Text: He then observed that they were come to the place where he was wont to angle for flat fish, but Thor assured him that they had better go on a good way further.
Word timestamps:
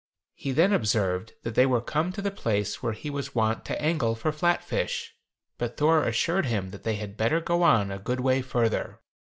He 0.33 0.51
then 0.51 0.73
observed 0.73 1.33
that 1.43 1.53
they 1.53 1.67
were 1.67 1.79
come 1.79 2.11
to 2.11 2.23
the 2.23 2.31
place 2.31 2.81
where 2.81 2.93
he 2.93 3.11
was 3.11 3.35
wont 3.35 3.63
to 3.65 3.79
angle 3.79 4.15
for 4.15 4.31
flat 4.31 4.63
fish, 4.63 5.13
but 5.59 5.77
Thor 5.77 6.03
assured 6.05 6.47
him 6.47 6.71
that 6.71 6.81
they 6.81 6.95
had 6.95 7.17
better 7.17 7.39
go 7.39 7.61
on 7.61 7.91
a 7.91 7.99
good 7.99 8.19
way 8.21 8.41
further. 8.41 8.99